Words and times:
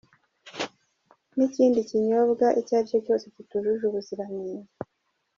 n’ikindi 1.35 1.79
kinyobwa 1.89 2.47
icyo 2.59 2.73
ari 2.77 2.89
cyo 2.89 2.99
cyose 3.05 3.25
kitujuje 3.33 3.83
ubuziranenge. 3.87 4.69